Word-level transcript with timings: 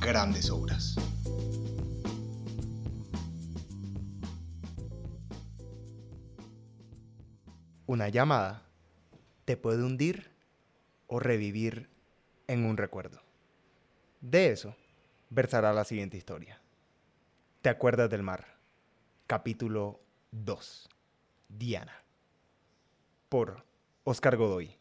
grandes 0.00 0.50
obras. 0.50 0.96
Una 7.86 8.08
llamada 8.08 8.62
te 9.44 9.56
puede 9.56 9.84
hundir 9.84 10.30
o 11.06 11.20
revivir 11.20 11.90
en 12.46 12.64
un 12.64 12.76
recuerdo. 12.76 13.20
De 14.20 14.50
eso 14.50 14.74
versará 15.28 15.72
la 15.72 15.84
siguiente 15.84 16.16
historia. 16.16 16.60
¿Te 17.60 17.68
acuerdas 17.68 18.08
del 18.08 18.22
mar? 18.22 18.46
Capítulo 19.26 20.00
2. 20.30 20.88
Diana. 21.48 21.94
Por 23.28 23.64
Oscar 24.04 24.36
Godoy, 24.36 24.76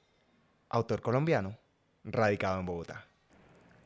autor 0.70 1.02
colombiano, 1.02 1.58
radicado 2.04 2.60
en 2.60 2.66
Bogotá. 2.66 3.09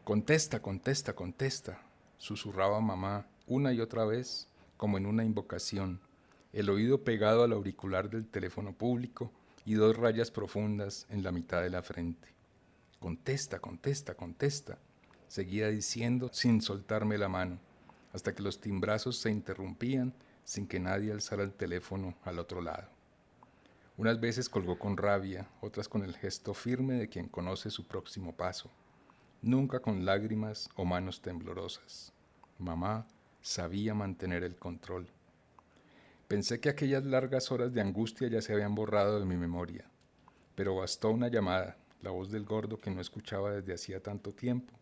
Contesta, 0.04 0.62
contesta, 0.62 1.14
contesta, 1.14 1.82
susurraba 2.18 2.82
mamá 2.82 3.26
una 3.48 3.72
y 3.72 3.80
otra 3.80 4.04
vez 4.04 4.50
como 4.76 4.98
en 4.98 5.06
una 5.06 5.24
invocación, 5.24 6.02
el 6.52 6.70
oído 6.70 7.06
pegado 7.06 7.46
al 7.46 7.54
auricular 7.54 8.10
del 8.10 8.28
teléfono 8.28 8.74
público 8.74 9.32
y 9.64 9.76
dos 9.76 9.96
rayas 9.96 10.30
profundas 10.30 11.08
en 11.10 11.24
la 11.24 11.32
mitad 11.32 11.62
de 11.62 11.70
la 11.70 11.82
frente. 11.82 12.28
Contesta, 13.00 13.60
contesta, 13.60 14.14
contesta, 14.16 14.78
seguía 15.30 15.70
diciendo 15.70 16.30
sin 16.34 16.62
soltarme 16.62 17.18
la 17.18 17.30
mano, 17.30 17.58
hasta 18.12 18.36
que 18.36 18.44
los 18.44 18.60
timbrazos 18.60 19.16
se 19.16 19.32
interrumpían 19.32 20.14
sin 20.44 20.68
que 20.68 20.82
nadie 20.82 21.14
alzara 21.14 21.44
el 21.44 21.54
teléfono 21.54 22.14
al 22.26 22.40
otro 22.40 22.60
lado. 22.60 22.90
Unas 23.96 24.20
veces 24.20 24.50
colgó 24.50 24.78
con 24.78 24.98
rabia, 24.98 25.48
otras 25.62 25.88
con 25.88 26.04
el 26.04 26.18
gesto 26.18 26.54
firme 26.54 26.96
de 26.96 27.08
quien 27.08 27.30
conoce 27.30 27.70
su 27.70 27.88
próximo 27.88 28.36
paso 28.36 28.70
nunca 29.44 29.82
con 29.82 30.06
lágrimas 30.06 30.70
o 30.76 30.86
manos 30.86 31.22
temblorosas. 31.22 32.14
Mamá 32.58 33.06
sabía 33.42 33.94
mantener 33.94 34.44
el 34.44 34.56
control. 34.56 35.08
Pensé 36.30 36.60
que 36.60 36.70
aquellas 36.70 37.04
largas 37.04 37.52
horas 37.52 37.74
de 37.74 37.82
angustia 37.82 38.30
ya 38.30 38.42
se 38.42 38.54
habían 38.54 38.74
borrado 38.74 39.20
de 39.20 39.26
mi 39.26 39.36
memoria, 39.36 39.86
pero 40.56 40.78
bastó 40.78 41.12
una 41.12 41.28
llamada, 41.28 41.78
la 42.02 42.12
voz 42.12 42.32
del 42.32 42.46
gordo 42.46 42.78
que 42.78 42.90
no 42.90 43.02
escuchaba 43.02 43.52
desde 43.52 43.74
hacía 43.74 44.02
tanto 44.02 44.32
tiempo, 44.32 44.74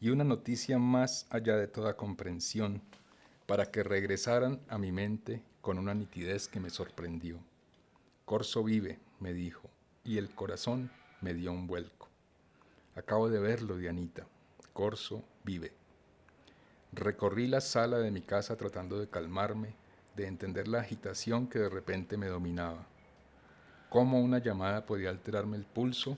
y 0.00 0.10
una 0.10 0.22
noticia 0.22 0.78
más 0.78 1.26
allá 1.30 1.56
de 1.56 1.66
toda 1.66 1.96
comprensión, 1.96 2.82
para 3.46 3.70
que 3.70 3.82
regresaran 3.82 4.60
a 4.68 4.76
mi 4.76 4.92
mente 4.92 5.42
con 5.62 5.78
una 5.78 5.94
nitidez 5.94 6.46
que 6.46 6.60
me 6.60 6.70
sorprendió. 6.70 7.38
Corso 8.26 8.62
vive, 8.62 8.98
me 9.18 9.32
dijo, 9.32 9.70
y 10.04 10.18
el 10.18 10.30
corazón 10.30 10.90
me 11.22 11.32
dio 11.32 11.52
un 11.52 11.66
vuelco. 11.66 12.13
Acabo 12.96 13.28
de 13.28 13.40
verlo, 13.40 13.76
Dianita. 13.76 14.26
Corso 14.72 15.24
vive. 15.42 15.72
Recorrí 16.92 17.48
la 17.48 17.60
sala 17.60 17.98
de 17.98 18.10
mi 18.10 18.22
casa 18.22 18.56
tratando 18.56 19.00
de 19.00 19.08
calmarme, 19.08 19.74
de 20.14 20.26
entender 20.26 20.68
la 20.68 20.80
agitación 20.80 21.48
que 21.48 21.58
de 21.58 21.68
repente 21.68 22.16
me 22.16 22.28
dominaba. 22.28 22.86
¿Cómo 23.88 24.20
una 24.20 24.38
llamada 24.38 24.86
podía 24.86 25.10
alterarme 25.10 25.56
el 25.56 25.64
pulso, 25.64 26.16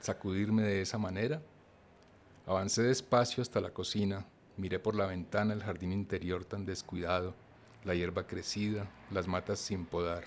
sacudirme 0.00 0.62
de 0.62 0.80
esa 0.80 0.96
manera? 0.96 1.42
Avancé 2.46 2.82
despacio 2.82 3.42
hasta 3.42 3.60
la 3.60 3.70
cocina, 3.70 4.26
miré 4.56 4.78
por 4.78 4.94
la 4.94 5.06
ventana 5.06 5.52
el 5.52 5.62
jardín 5.62 5.92
interior 5.92 6.44
tan 6.44 6.64
descuidado, 6.64 7.34
la 7.84 7.94
hierba 7.94 8.26
crecida, 8.26 8.90
las 9.10 9.28
matas 9.28 9.58
sin 9.58 9.84
podar. 9.84 10.24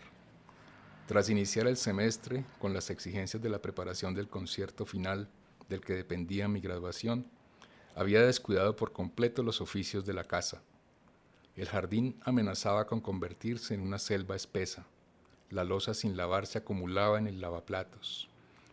Tras 1.08 1.30
iniciar 1.30 1.68
el 1.68 1.78
semestre, 1.78 2.46
con 2.60 2.74
las 2.74 2.90
exigencias 2.90 3.42
de 3.42 3.50
la 3.50 3.62
preparación 3.62 4.14
del 4.14 4.28
concierto 4.28 4.86
final, 4.86 5.28
del 5.70 5.82
que 5.82 5.94
dependía 5.94 6.48
mi 6.48 6.60
graduación, 6.60 7.26
había 7.96 8.22
descuidado 8.22 8.76
por 8.76 8.92
completo 8.94 9.44
los 9.44 9.62
oficios 9.62 10.06
de 10.06 10.14
la 10.14 10.24
casa. 10.24 10.62
El 11.56 11.68
jardín 11.68 12.20
amenazaba 12.24 12.86
con 12.86 13.02
convertirse 13.02 13.74
en 13.74 13.82
una 13.82 13.98
selva 13.98 14.36
espesa. 14.36 14.86
La 15.50 15.64
losa 15.64 15.94
sin 15.94 16.16
lavar 16.16 16.46
se 16.46 16.60
acumulaba 16.60 17.18
en 17.18 17.26
el 17.26 17.42
lavaplatos. 17.42 18.30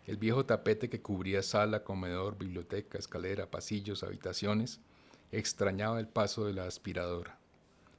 El 0.06 0.18
viejo 0.18 0.44
tapete 0.44 0.90
que 0.90 1.00
cubría 1.00 1.42
sala, 1.42 1.82
comedor, 1.82 2.36
biblioteca, 2.36 2.98
escalera, 2.98 3.50
pasillos, 3.50 4.02
habitaciones, 4.02 4.80
extrañaba 5.32 5.98
el 5.98 6.08
paso 6.08 6.44
de 6.44 6.52
la 6.52 6.66
aspiradora. 6.66 7.38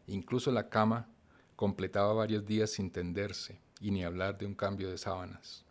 Incluso 0.05 0.51
la 0.51 0.69
cama 0.69 1.07
completaba 1.55 2.13
varios 2.13 2.45
días 2.45 2.69
sin 2.69 2.91
tenderse, 2.91 3.59
y 3.81 3.91
ni 3.91 4.03
hablar 4.03 4.37
de 4.37 4.45
un 4.45 4.53
cambio 4.53 4.89
de 4.89 4.97
sábanas. 4.97 5.65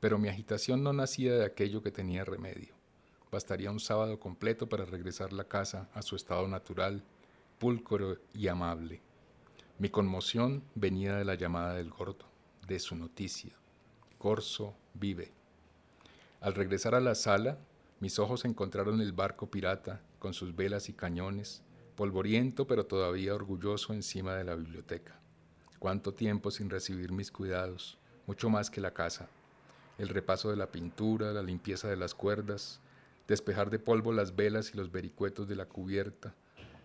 Pero 0.00 0.18
mi 0.18 0.28
agitación 0.28 0.82
no 0.82 0.92
nacía 0.92 1.34
de 1.34 1.44
aquello 1.44 1.82
que 1.82 1.90
tenía 1.90 2.24
remedio. 2.24 2.74
Bastaría 3.32 3.70
un 3.70 3.80
sábado 3.80 4.20
completo 4.20 4.68
para 4.68 4.84
regresar 4.84 5.32
la 5.32 5.44
casa 5.44 5.88
a 5.92 6.02
su 6.02 6.14
estado 6.16 6.46
natural, 6.46 7.02
pulcro 7.58 8.18
y 8.32 8.48
amable. 8.48 9.02
Mi 9.78 9.90
conmoción 9.90 10.62
venía 10.74 11.16
de 11.16 11.24
la 11.24 11.34
llamada 11.34 11.74
del 11.74 11.90
gordo, 11.90 12.26
de 12.66 12.78
su 12.78 12.94
noticia. 12.96 13.52
Corso 14.18 14.74
vive. 14.94 15.32
Al 16.40 16.54
regresar 16.54 16.94
a 16.94 17.00
la 17.00 17.14
sala, 17.14 17.58
mis 18.00 18.18
ojos 18.20 18.44
encontraron 18.44 19.00
el 19.00 19.12
barco 19.12 19.50
pirata 19.50 20.00
con 20.20 20.32
sus 20.32 20.54
velas 20.54 20.88
y 20.88 20.92
cañones, 20.92 21.62
polvoriento 21.96 22.66
pero 22.68 22.86
todavía 22.86 23.34
orgulloso 23.34 23.92
encima 23.92 24.36
de 24.36 24.44
la 24.44 24.54
biblioteca. 24.54 25.20
Cuánto 25.80 26.14
tiempo 26.14 26.52
sin 26.52 26.70
recibir 26.70 27.10
mis 27.10 27.32
cuidados, 27.32 27.98
mucho 28.26 28.48
más 28.50 28.70
que 28.70 28.80
la 28.80 28.94
casa 28.94 29.28
el 29.98 30.08
repaso 30.08 30.50
de 30.50 30.56
la 30.56 30.70
pintura, 30.70 31.32
la 31.32 31.42
limpieza 31.42 31.88
de 31.88 31.96
las 31.96 32.14
cuerdas, 32.14 32.80
despejar 33.26 33.68
de 33.68 33.78
polvo 33.78 34.12
las 34.12 34.34
velas 34.34 34.72
y 34.72 34.76
los 34.76 34.90
vericuetos 34.90 35.48
de 35.48 35.56
la 35.56 35.66
cubierta, 35.66 36.34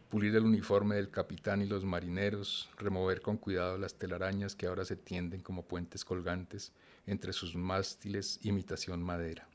pulir 0.09 0.35
el 0.35 0.43
uniforme 0.43 0.95
del 0.95 1.09
capitán 1.09 1.61
y 1.61 1.65
los 1.65 1.85
marineros, 1.85 2.69
remover 2.77 3.21
con 3.21 3.37
cuidado 3.37 3.77
las 3.77 3.95
telarañas 3.95 4.55
que 4.55 4.67
ahora 4.67 4.85
se 4.85 4.95
tienden 4.95 5.41
como 5.41 5.63
puentes 5.63 6.03
colgantes 6.03 6.71
entre 7.07 7.33
sus 7.33 7.55
mástiles 7.55 8.39
imitación 8.43 9.01
madera. 9.01 9.47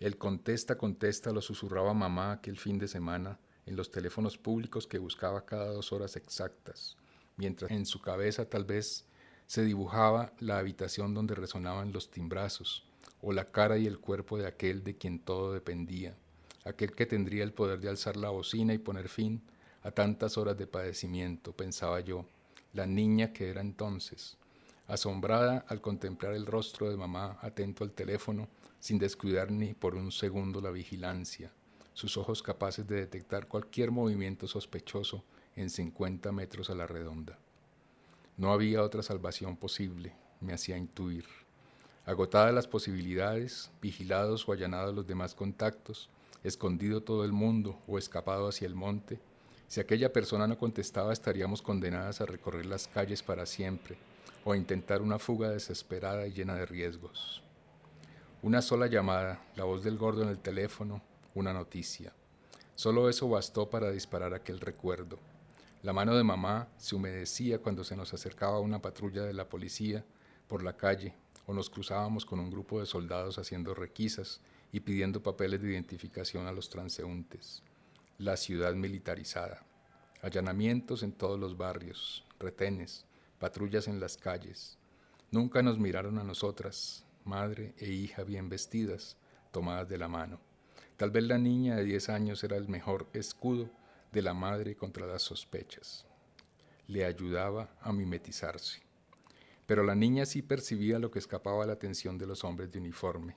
El 0.00 0.16
contesta, 0.16 0.76
contesta 0.76 1.32
lo 1.32 1.40
susurraba 1.40 1.92
mamá 1.92 2.32
aquel 2.32 2.58
fin 2.58 2.78
de 2.78 2.88
semana 2.88 3.38
en 3.66 3.76
los 3.76 3.90
teléfonos 3.90 4.38
públicos 4.38 4.86
que 4.86 4.98
buscaba 4.98 5.44
cada 5.44 5.72
dos 5.72 5.92
horas 5.92 6.16
exactas, 6.16 6.96
mientras 7.36 7.70
en 7.70 7.84
su 7.84 8.00
cabeza 8.00 8.48
tal 8.48 8.64
vez 8.64 9.04
se 9.48 9.64
dibujaba 9.64 10.34
la 10.40 10.58
habitación 10.58 11.14
donde 11.14 11.34
resonaban 11.34 11.90
los 11.90 12.10
timbrazos, 12.10 12.84
o 13.22 13.32
la 13.32 13.50
cara 13.50 13.78
y 13.78 13.86
el 13.86 13.98
cuerpo 13.98 14.36
de 14.36 14.46
aquel 14.46 14.84
de 14.84 14.98
quien 14.98 15.18
todo 15.18 15.54
dependía, 15.54 16.14
aquel 16.64 16.92
que 16.92 17.06
tendría 17.06 17.44
el 17.44 17.54
poder 17.54 17.80
de 17.80 17.88
alzar 17.88 18.18
la 18.18 18.28
bocina 18.28 18.74
y 18.74 18.78
poner 18.78 19.08
fin 19.08 19.40
a 19.82 19.90
tantas 19.90 20.36
horas 20.36 20.58
de 20.58 20.66
padecimiento, 20.66 21.52
pensaba 21.52 22.00
yo, 22.00 22.26
la 22.74 22.84
niña 22.84 23.32
que 23.32 23.48
era 23.48 23.62
entonces, 23.62 24.36
asombrada 24.86 25.64
al 25.68 25.80
contemplar 25.80 26.34
el 26.34 26.44
rostro 26.44 26.90
de 26.90 26.98
mamá 26.98 27.38
atento 27.40 27.84
al 27.84 27.92
teléfono, 27.92 28.48
sin 28.80 28.98
descuidar 28.98 29.50
ni 29.50 29.72
por 29.72 29.94
un 29.94 30.12
segundo 30.12 30.60
la 30.60 30.70
vigilancia, 30.70 31.50
sus 31.94 32.18
ojos 32.18 32.42
capaces 32.42 32.86
de 32.86 32.96
detectar 32.96 33.48
cualquier 33.48 33.92
movimiento 33.92 34.46
sospechoso 34.46 35.24
en 35.56 35.70
50 35.70 36.32
metros 36.32 36.68
a 36.68 36.74
la 36.74 36.86
redonda. 36.86 37.38
No 38.38 38.52
había 38.52 38.84
otra 38.84 39.02
salvación 39.02 39.56
posible, 39.56 40.14
me 40.40 40.52
hacía 40.52 40.76
intuir. 40.76 41.24
Agotadas 42.06 42.54
las 42.54 42.68
posibilidades, 42.68 43.72
vigilados 43.82 44.48
o 44.48 44.52
allanados 44.52 44.94
los 44.94 45.08
demás 45.08 45.34
contactos, 45.34 46.08
escondido 46.44 47.02
todo 47.02 47.24
el 47.24 47.32
mundo 47.32 47.82
o 47.88 47.98
escapado 47.98 48.46
hacia 48.46 48.68
el 48.68 48.76
monte, 48.76 49.18
si 49.66 49.80
aquella 49.80 50.12
persona 50.12 50.46
no 50.46 50.56
contestaba 50.56 51.12
estaríamos 51.12 51.62
condenadas 51.62 52.20
a 52.20 52.26
recorrer 52.26 52.66
las 52.66 52.86
calles 52.86 53.24
para 53.24 53.44
siempre 53.44 53.98
o 54.44 54.52
a 54.52 54.56
intentar 54.56 55.02
una 55.02 55.18
fuga 55.18 55.50
desesperada 55.50 56.24
y 56.28 56.32
llena 56.32 56.54
de 56.54 56.64
riesgos. 56.64 57.42
Una 58.42 58.62
sola 58.62 58.86
llamada, 58.86 59.42
la 59.56 59.64
voz 59.64 59.82
del 59.82 59.98
gordo 59.98 60.22
en 60.22 60.28
el 60.28 60.38
teléfono, 60.38 61.02
una 61.34 61.52
noticia. 61.52 62.12
Solo 62.76 63.08
eso 63.08 63.28
bastó 63.28 63.68
para 63.68 63.90
disparar 63.90 64.32
aquel 64.32 64.60
recuerdo 64.60 65.18
la 65.82 65.92
mano 65.92 66.16
de 66.16 66.24
mamá 66.24 66.68
se 66.76 66.96
humedecía 66.96 67.58
cuando 67.58 67.84
se 67.84 67.94
nos 67.94 68.12
acercaba 68.12 68.58
una 68.58 68.82
patrulla 68.82 69.22
de 69.22 69.32
la 69.32 69.48
policía 69.48 70.04
por 70.48 70.64
la 70.64 70.76
calle 70.76 71.14
o 71.46 71.54
nos 71.54 71.70
cruzábamos 71.70 72.26
con 72.26 72.40
un 72.40 72.50
grupo 72.50 72.80
de 72.80 72.86
soldados 72.86 73.38
haciendo 73.38 73.74
requisas 73.74 74.40
y 74.72 74.80
pidiendo 74.80 75.22
papeles 75.22 75.62
de 75.62 75.70
identificación 75.70 76.46
a 76.46 76.52
los 76.52 76.68
transeúntes. 76.68 77.62
la 78.18 78.36
ciudad 78.36 78.74
militarizada. 78.74 79.64
Allanamientos 80.22 81.04
en 81.04 81.12
todos 81.12 81.38
los 81.38 81.56
barrios, 81.56 82.24
retenes, 82.40 83.06
patrullas 83.38 83.86
en 83.86 84.00
las 84.00 84.16
calles. 84.16 84.76
Nunca 85.30 85.62
nos 85.62 85.78
miraron 85.78 86.18
a 86.18 86.24
nosotras, 86.24 87.04
madre 87.24 87.74
e 87.78 87.92
hija 87.92 88.24
bien 88.24 88.48
vestidas, 88.48 89.16
tomadas 89.52 89.88
de 89.88 89.98
la 89.98 90.08
mano. 90.08 90.40
Tal 90.96 91.12
vez 91.12 91.22
la 91.22 91.38
niña 91.38 91.76
de 91.76 91.84
10 91.84 92.08
años 92.08 92.42
era 92.42 92.56
el 92.56 92.66
mejor 92.68 93.06
escudo 93.12 93.70
de 94.12 94.22
la 94.22 94.34
madre 94.34 94.76
contra 94.76 95.06
las 95.06 95.22
sospechas. 95.22 96.06
Le 96.86 97.04
ayudaba 97.04 97.68
a 97.80 97.92
mimetizarse. 97.92 98.80
Pero 99.66 99.82
la 99.82 99.94
niña 99.94 100.24
sí 100.24 100.40
percibía 100.40 100.98
lo 100.98 101.10
que 101.10 101.18
escapaba 101.18 101.64
a 101.64 101.66
la 101.66 101.74
atención 101.74 102.16
de 102.16 102.26
los 102.26 102.42
hombres 102.44 102.72
de 102.72 102.78
uniforme. 102.78 103.36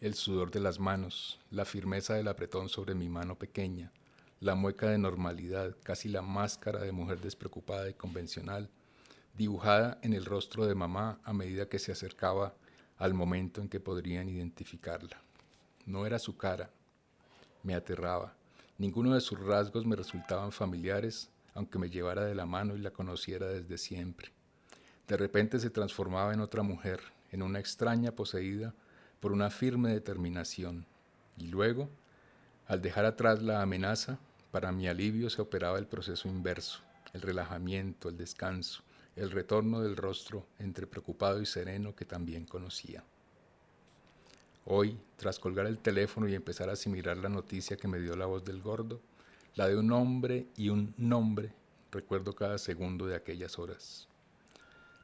El 0.00 0.14
sudor 0.14 0.50
de 0.50 0.60
las 0.60 0.78
manos, 0.78 1.40
la 1.50 1.64
firmeza 1.64 2.14
del 2.14 2.28
apretón 2.28 2.68
sobre 2.68 2.94
mi 2.94 3.08
mano 3.08 3.38
pequeña, 3.38 3.92
la 4.40 4.56
mueca 4.56 4.90
de 4.90 4.98
normalidad, 4.98 5.76
casi 5.84 6.08
la 6.08 6.20
máscara 6.20 6.80
de 6.80 6.92
mujer 6.92 7.20
despreocupada 7.20 7.88
y 7.88 7.94
convencional, 7.94 8.68
dibujada 9.34 9.98
en 10.02 10.12
el 10.12 10.24
rostro 10.24 10.66
de 10.66 10.74
mamá 10.74 11.20
a 11.24 11.32
medida 11.32 11.68
que 11.68 11.78
se 11.78 11.92
acercaba 11.92 12.54
al 12.98 13.14
momento 13.14 13.60
en 13.60 13.68
que 13.68 13.80
podrían 13.80 14.28
identificarla. 14.28 15.22
No 15.86 16.06
era 16.06 16.18
su 16.18 16.36
cara, 16.36 16.70
me 17.62 17.74
aterraba. 17.74 18.34
Ninguno 18.78 19.14
de 19.14 19.20
sus 19.20 19.38
rasgos 19.38 19.86
me 19.86 19.96
resultaban 19.96 20.52
familiares, 20.52 21.30
aunque 21.54 21.78
me 21.78 21.90
llevara 21.90 22.24
de 22.24 22.34
la 22.34 22.46
mano 22.46 22.74
y 22.76 22.80
la 22.80 22.90
conociera 22.90 23.46
desde 23.46 23.78
siempre. 23.78 24.32
De 25.06 25.16
repente 25.16 25.58
se 25.58 25.70
transformaba 25.70 26.32
en 26.32 26.40
otra 26.40 26.62
mujer, 26.62 27.00
en 27.30 27.42
una 27.42 27.58
extraña 27.58 28.12
poseída 28.12 28.74
por 29.20 29.32
una 29.32 29.50
firme 29.50 29.92
determinación. 29.92 30.86
Y 31.36 31.48
luego, 31.48 31.88
al 32.66 32.80
dejar 32.80 33.04
atrás 33.04 33.42
la 33.42 33.62
amenaza, 33.62 34.18
para 34.50 34.72
mi 34.72 34.88
alivio 34.88 35.30
se 35.30 35.42
operaba 35.42 35.78
el 35.78 35.86
proceso 35.86 36.28
inverso, 36.28 36.80
el 37.12 37.22
relajamiento, 37.22 38.08
el 38.08 38.16
descanso, 38.16 38.82
el 39.16 39.30
retorno 39.30 39.80
del 39.80 39.96
rostro 39.96 40.46
entre 40.58 40.86
preocupado 40.86 41.40
y 41.40 41.46
sereno 41.46 41.94
que 41.94 42.04
también 42.04 42.46
conocía. 42.46 43.04
Hoy, 44.64 44.96
tras 45.16 45.40
colgar 45.40 45.66
el 45.66 45.78
teléfono 45.78 46.28
y 46.28 46.34
empezar 46.34 46.68
a 46.68 46.74
asimilar 46.74 47.16
la 47.16 47.28
noticia 47.28 47.76
que 47.76 47.88
me 47.88 47.98
dio 47.98 48.14
la 48.14 48.26
voz 48.26 48.44
del 48.44 48.62
gordo, 48.62 49.00
la 49.56 49.66
de 49.66 49.76
un 49.76 49.90
hombre 49.90 50.46
y 50.56 50.68
un 50.68 50.94
nombre, 50.96 51.52
recuerdo 51.90 52.34
cada 52.34 52.58
segundo 52.58 53.06
de 53.06 53.16
aquellas 53.16 53.58
horas. 53.58 54.08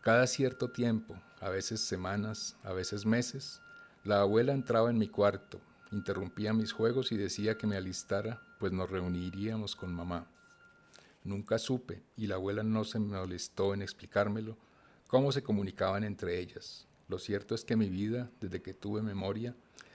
Cada 0.00 0.28
cierto 0.28 0.70
tiempo, 0.70 1.20
a 1.40 1.48
veces 1.48 1.80
semanas, 1.80 2.56
a 2.62 2.72
veces 2.72 3.04
meses, 3.04 3.60
la 4.04 4.20
abuela 4.20 4.52
entraba 4.52 4.90
en 4.90 4.98
mi 4.98 5.08
cuarto, 5.08 5.60
interrumpía 5.90 6.52
mis 6.52 6.72
juegos 6.72 7.10
y 7.10 7.16
decía 7.16 7.58
que 7.58 7.66
me 7.66 7.76
alistara, 7.76 8.40
pues 8.60 8.70
nos 8.70 8.88
reuniríamos 8.88 9.74
con 9.74 9.92
mamá. 9.92 10.28
Nunca 11.24 11.58
supe, 11.58 12.00
y 12.16 12.28
la 12.28 12.36
abuela 12.36 12.62
no 12.62 12.84
se 12.84 13.00
molestó 13.00 13.74
en 13.74 13.82
explicármelo, 13.82 14.56
cómo 15.08 15.32
se 15.32 15.42
comunicaban 15.42 16.04
entre 16.04 16.38
ellas. 16.38 16.86
Lo 17.08 17.18
cierto 17.18 17.54
es 17.54 17.64
que 17.64 17.74
mi 17.74 17.88
vida, 17.88 18.30
desde 18.38 18.60
que 18.60 18.74
tuve 18.74 19.00
memoria, 19.00 19.54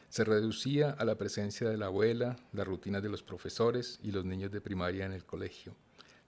se 0.09 0.23
reducía 0.23 0.91
a 0.91 1.05
la 1.05 1.15
presencia 1.15 1.69
de 1.69 1.77
la 1.77 1.85
abuela, 1.85 2.37
las 2.51 2.67
rutinas 2.67 3.03
de 3.03 3.09
los 3.09 3.23
profesores 3.23 3.99
y 4.03 4.11
los 4.11 4.25
niños 4.25 4.51
de 4.51 4.61
primaria 4.61 5.05
en 5.05 5.11
el 5.11 5.23
colegio, 5.23 5.75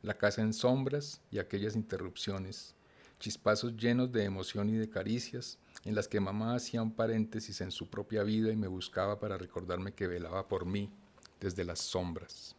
la 0.04 0.16
casa 0.16 0.42
en 0.42 0.54
sombras 0.54 1.22
y 1.32 1.40
aquellas 1.40 1.76
interrupciones, 1.76 2.76
chispazos 3.20 3.76
llenos 3.78 4.12
de 4.12 4.24
emoción 4.24 4.70
y 4.70 4.74
de 4.74 4.90
caricias, 4.90 5.58
en 5.86 5.96
las 5.96 6.08
que 6.08 6.20
mamá 6.20 6.56
hacía 6.56 6.82
un 6.82 6.92
paréntesis 6.92 7.62
en 7.62 7.72
su 7.72 7.90
propia 7.90 8.24
vida 8.24 8.52
y 8.52 8.56
me 8.56 8.68
buscaba 8.68 9.20
para 9.20 9.38
recordarme 9.38 9.94
que 9.94 10.08
velaba 10.08 10.48
por 10.48 10.66
mí 10.66 10.90
desde 11.40 11.64
las 11.64 11.80
sombras. 11.80 12.56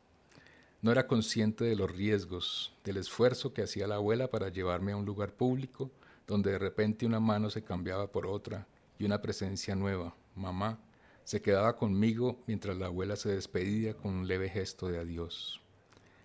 No 0.83 0.93
era 0.93 1.07
consciente 1.07 1.65
de 1.65 1.77
los 1.77 1.91
riesgos, 1.91 2.73
del 2.85 2.97
esfuerzo 2.99 3.53
que 3.53 3.63
hacía 3.63 3.87
la 3.87 3.97
abuela 3.97 4.29
para 4.31 4.49
llevarme 4.49 4.93
a 4.93 4.97
un 4.97 5.07
lugar 5.07 5.33
público 5.33 5.91
donde 6.27 6.53
de 6.53 6.59
repente 6.59 7.07
una 7.07 7.21
mano 7.21 7.51
se 7.51 7.63
cambiaba 7.63 8.11
por 8.11 8.27
otra 8.27 8.67
y 8.99 9.05
una 9.05 9.21
presencia 9.21 9.75
nueva, 9.75 10.15
mamá, 10.35 10.79
se 11.25 11.43
quedaba 11.43 11.77
conmigo 11.77 12.41
mientras 12.47 12.77
la 12.77 12.87
abuela 12.87 13.17
se 13.17 13.31
despedía 13.31 13.95
con 13.95 14.13
un 14.13 14.27
leve 14.27 14.49
gesto 14.49 14.89
de 14.89 14.99
adiós. 14.99 15.61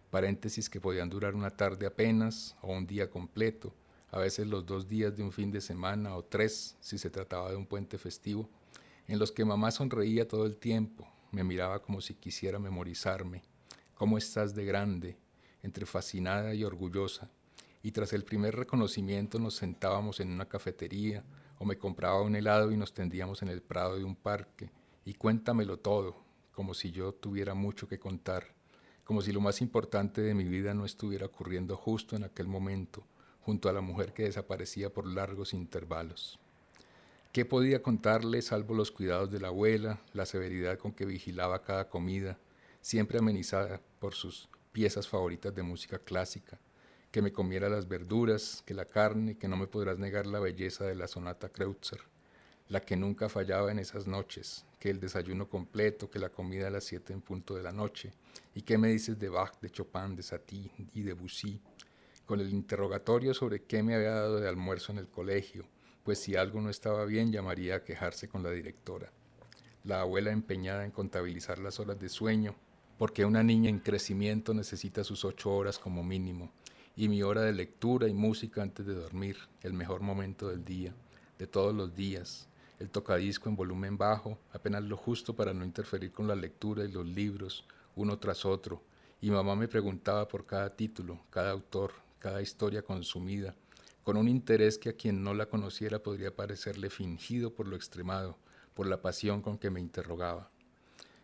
Paréntesis 0.09 0.69
que 0.69 0.81
podían 0.81 1.09
durar 1.09 1.35
una 1.35 1.51
tarde 1.51 1.85
apenas 1.85 2.55
o 2.61 2.71
un 2.71 2.85
día 2.85 3.09
completo, 3.09 3.73
a 4.11 4.19
veces 4.19 4.47
los 4.47 4.65
dos 4.65 4.87
días 4.87 5.15
de 5.15 5.23
un 5.23 5.31
fin 5.31 5.51
de 5.51 5.61
semana 5.61 6.15
o 6.15 6.23
tres 6.23 6.77
si 6.81 6.97
se 6.97 7.09
trataba 7.09 7.49
de 7.49 7.55
un 7.55 7.65
puente 7.65 7.97
festivo, 7.97 8.49
en 9.07 9.19
los 9.19 9.31
que 9.31 9.45
mamá 9.45 9.71
sonreía 9.71 10.27
todo 10.27 10.45
el 10.45 10.57
tiempo, 10.57 11.07
me 11.31 11.43
miraba 11.43 11.81
como 11.81 12.01
si 12.01 12.13
quisiera 12.13 12.59
memorizarme. 12.59 13.41
¿Cómo 13.95 14.17
estás 14.17 14.53
de 14.53 14.65
grande? 14.65 15.17
entre 15.63 15.85
fascinada 15.85 16.53
y 16.53 16.63
orgullosa. 16.63 17.29
Y 17.83 17.91
tras 17.91 18.13
el 18.13 18.23
primer 18.23 18.55
reconocimiento 18.55 19.39
nos 19.39 19.55
sentábamos 19.55 20.19
en 20.19 20.31
una 20.31 20.47
cafetería 20.47 21.23
o 21.57 21.65
me 21.65 21.77
compraba 21.77 22.21
un 22.21 22.35
helado 22.35 22.71
y 22.71 22.77
nos 22.77 22.93
tendíamos 22.93 23.41
en 23.41 23.47
el 23.47 23.61
prado 23.61 23.97
de 23.97 24.03
un 24.03 24.15
parque. 24.15 24.69
Y 25.05 25.15
cuéntamelo 25.15 25.77
todo, 25.77 26.15
como 26.53 26.73
si 26.73 26.91
yo 26.91 27.13
tuviera 27.13 27.53
mucho 27.53 27.87
que 27.87 27.99
contar, 27.99 28.47
como 29.03 29.21
si 29.21 29.31
lo 29.31 29.41
más 29.41 29.61
importante 29.61 30.21
de 30.21 30.33
mi 30.33 30.43
vida 30.43 30.73
no 30.73 30.85
estuviera 30.85 31.25
ocurriendo 31.25 31.75
justo 31.75 32.15
en 32.15 32.23
aquel 32.23 32.47
momento, 32.47 33.03
junto 33.41 33.67
a 33.67 33.73
la 33.73 33.81
mujer 33.81 34.13
que 34.13 34.23
desaparecía 34.23 34.91
por 34.91 35.07
largos 35.07 35.53
intervalos. 35.53 36.39
¿Qué 37.31 37.45
podía 37.45 37.81
contarle 37.81 38.41
salvo 38.41 38.75
los 38.75 38.91
cuidados 38.91 39.31
de 39.31 39.39
la 39.39 39.47
abuela, 39.47 39.99
la 40.13 40.25
severidad 40.25 40.77
con 40.77 40.91
que 40.91 41.05
vigilaba 41.05 41.63
cada 41.63 41.87
comida, 41.87 42.37
siempre 42.81 43.19
amenizada 43.19 43.81
por 43.99 44.13
sus 44.13 44.49
piezas 44.71 45.07
favoritas 45.07 45.55
de 45.55 45.63
música 45.63 45.97
clásica, 45.99 46.59
que 47.11 47.21
me 47.21 47.33
comiera 47.33 47.67
las 47.69 47.87
verduras, 47.89 48.63
que 48.65 48.73
la 48.73 48.85
carne, 48.85 49.37
que 49.37 49.49
no 49.49 49.57
me 49.57 49.67
podrás 49.67 49.99
negar 49.99 50.25
la 50.25 50.39
belleza 50.39 50.85
de 50.85 50.95
la 50.95 51.07
sonata 51.07 51.49
Kreutzer, 51.49 51.99
la 52.69 52.79
que 52.79 52.95
nunca 52.95 53.27
fallaba 53.27 53.69
en 53.69 53.79
esas 53.79 54.07
noches, 54.07 54.65
que 54.79 54.89
el 54.89 55.01
desayuno 55.01 55.49
completo, 55.49 56.09
que 56.09 56.19
la 56.19 56.29
comida 56.29 56.67
a 56.67 56.71
las 56.71 56.85
siete 56.85 57.11
en 57.11 57.21
punto 57.21 57.53
de 57.53 57.63
la 57.63 57.73
noche, 57.73 58.13
y 58.55 58.61
qué 58.61 58.77
me 58.77 58.87
dices 58.87 59.19
de 59.19 59.27
Bach, 59.27 59.59
de 59.59 59.69
Chopin, 59.69 60.15
de 60.15 60.23
Satie 60.23 60.71
y 60.93 61.03
de 61.03 61.11
Bussy, 61.11 61.59
con 62.25 62.39
el 62.39 62.49
interrogatorio 62.49 63.33
sobre 63.33 63.63
qué 63.63 63.83
me 63.83 63.93
había 63.93 64.11
dado 64.11 64.39
de 64.39 64.47
almuerzo 64.47 64.93
en 64.93 64.99
el 64.99 65.09
colegio, 65.09 65.65
pues 66.03 66.19
si 66.19 66.37
algo 66.37 66.61
no 66.61 66.69
estaba 66.69 67.03
bien 67.03 67.29
llamaría 67.29 67.75
a 67.75 67.83
quejarse 67.83 68.29
con 68.29 68.41
la 68.41 68.51
directora. 68.51 69.11
La 69.83 69.99
abuela 69.99 70.31
empeñada 70.31 70.85
en 70.85 70.91
contabilizar 70.91 71.59
las 71.59 71.79
horas 71.81 71.99
de 71.99 72.07
sueño, 72.07 72.55
porque 72.97 73.25
una 73.25 73.43
niña 73.43 73.69
en 73.69 73.79
crecimiento 73.79 74.53
necesita 74.53 75.03
sus 75.03 75.25
ocho 75.25 75.51
horas 75.53 75.77
como 75.77 76.03
mínimo, 76.03 76.51
y 76.95 77.07
mi 77.07 77.23
hora 77.23 77.41
de 77.41 77.53
lectura 77.53 78.07
y 78.07 78.13
música 78.13 78.61
antes 78.61 78.85
de 78.85 78.93
dormir, 78.93 79.37
el 79.61 79.73
mejor 79.73 80.01
momento 80.01 80.49
del 80.49 80.65
día, 80.65 80.93
de 81.37 81.47
todos 81.47 81.73
los 81.73 81.95
días, 81.95 82.47
el 82.79 82.89
tocadisco 82.89 83.47
en 83.47 83.55
volumen 83.55 83.97
bajo, 83.97 84.37
apenas 84.53 84.83
lo 84.83 84.97
justo 84.97 85.35
para 85.35 85.53
no 85.53 85.63
interferir 85.63 86.11
con 86.11 86.27
la 86.27 86.35
lectura 86.35 86.83
y 86.83 86.91
los 86.91 87.05
libros, 87.05 87.65
uno 87.95 88.17
tras 88.19 88.45
otro, 88.45 88.81
y 89.21 89.29
mamá 89.29 89.55
me 89.55 89.67
preguntaba 89.67 90.27
por 90.27 90.45
cada 90.45 90.75
título, 90.75 91.19
cada 91.29 91.51
autor, 91.51 91.93
cada 92.19 92.41
historia 92.41 92.81
consumida, 92.81 93.55
con 94.03 94.17
un 94.17 94.27
interés 94.27 94.77
que 94.77 94.89
a 94.89 94.93
quien 94.93 95.23
no 95.23 95.33
la 95.33 95.45
conociera 95.45 96.01
podría 96.01 96.35
parecerle 96.35 96.89
fingido 96.89 97.53
por 97.53 97.67
lo 97.67 97.75
extremado, 97.75 98.37
por 98.73 98.87
la 98.87 99.01
pasión 99.01 99.41
con 99.41 99.57
que 99.57 99.69
me 99.69 99.79
interrogaba. 99.79 100.49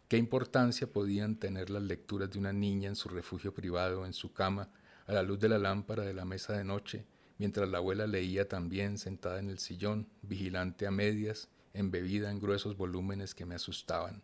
¿Qué 0.08 0.18
importancia 0.18 0.88
podían 0.88 1.36
tener 1.36 1.70
las 1.70 1.84
lecturas 1.84 2.30
de 2.30 2.40
una 2.40 2.54
niña 2.54 2.88
en 2.88 2.96
su 2.96 3.10
refugio 3.10 3.54
privado, 3.54 4.06
en 4.06 4.14
su 4.14 4.32
cama, 4.32 4.70
a 5.08 5.14
la 5.14 5.24
luz 5.24 5.40
de 5.40 5.50
la 5.50 5.58
lámpara 5.58 6.04
de 6.04 6.14
la 6.14 6.26
mesa 6.26 6.54
de 6.54 6.64
noche, 6.64 7.06
mientras 7.38 7.68
la 7.70 7.78
abuela 7.78 8.06
leía 8.08 8.48
también 8.48 8.98
sentada 8.98 9.40
en 9.40 9.50
el 9.50 9.58
sillón, 9.60 10.08
vigilante 10.22 10.86
a 10.86 10.92
medias, 10.92 11.50
embebida 11.74 12.30
en 12.30 12.40
gruesos 12.40 12.76
volúmenes 12.76 13.34
que 13.34 13.46
me 13.46 13.56
asustaban? 13.56 14.22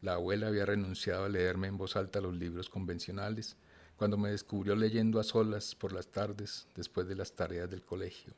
La 0.00 0.14
abuela 0.14 0.48
había 0.48 0.66
renunciado 0.66 1.24
a 1.24 1.28
leerme 1.28 1.68
en 1.68 1.78
voz 1.78 1.96
alta 1.96 2.20
los 2.20 2.34
libros 2.34 2.68
convencionales 2.68 3.56
cuando 3.96 4.16
me 4.16 4.30
descubrió 4.30 4.74
leyendo 4.74 5.20
a 5.20 5.24
solas 5.24 5.74
por 5.74 5.92
las 5.92 6.08
tardes 6.08 6.66
después 6.74 7.06
de 7.06 7.14
las 7.14 7.32
tareas 7.32 7.70
del 7.70 7.82
colegio. 7.82 8.34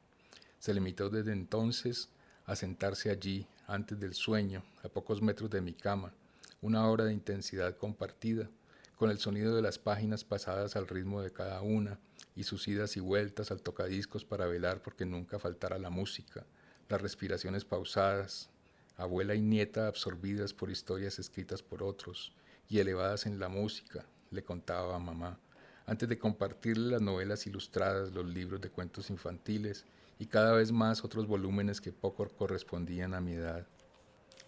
Se 0.59 0.75
limitó 0.75 1.09
desde 1.09 1.33
entonces 1.33 2.09
a 2.45 2.57
sentarse 2.57 3.11
allí, 3.11 3.47
antes 3.67 3.99
del 3.99 4.15
sueño, 4.15 4.63
a 4.85 4.89
pocos 4.89 5.23
metros 5.23 5.51
de 5.51 5.61
mi 5.61 5.73
cama, 5.73 6.13
una 6.61 6.89
hora 6.89 7.05
de 7.05 7.13
intensidad 7.13 7.77
compartida, 7.77 8.49
con 8.97 9.11
el 9.11 9.19
sonido 9.19 9.55
de 9.55 9.63
las 9.63 9.79
páginas 9.79 10.25
pasadas 10.25 10.75
al 10.75 10.89
ritmo 10.89 11.21
de 11.21 11.31
cada 11.31 11.61
una 11.61 12.01
y 12.35 12.45
sus 12.45 12.67
idas 12.67 12.97
y 12.97 13.01
vueltas 13.01 13.51
al 13.51 13.63
tocadiscos 13.63 14.25
para 14.25 14.47
velar 14.47 14.83
porque 14.83 15.05
nunca 15.05 15.39
faltara 15.39 15.79
la 15.79 15.91
música, 15.91 16.47
las 16.89 17.01
respiraciones 17.01 17.65
pausadas, 17.65 18.49
abuela 18.97 19.35
y 19.35 19.43
nieta 19.43 19.87
absorbidas 19.87 20.55
por 20.55 20.71
historias 20.71 21.19
escritas 21.19 21.63
por 21.63 21.83
otros 21.83 22.33
y 22.69 22.79
elevadas 22.79 23.27
en 23.27 23.39
la 23.39 23.49
música, 23.49 24.07
le 24.31 24.43
contaba 24.43 24.97
a 24.97 24.99
mamá, 24.99 25.39
antes 25.87 26.09
de 26.09 26.19
compartirle 26.19 26.93
las 26.93 27.03
novelas 27.03 27.47
ilustradas, 27.47 28.13
los 28.13 28.27
libros 28.27 28.61
de 28.61 28.71
cuentos 28.71 29.11
infantiles 29.11 29.85
y 30.19 30.27
cada 30.27 30.53
vez 30.53 30.73
más 30.73 31.05
otros 31.05 31.27
volúmenes 31.27 31.81
que 31.81 31.93
poco 31.93 32.27
correspondían 32.29 33.15
a 33.15 33.21
mi 33.21 33.35
edad. 33.35 33.67